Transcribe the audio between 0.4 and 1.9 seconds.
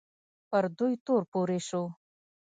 پر دوی تور پورې شو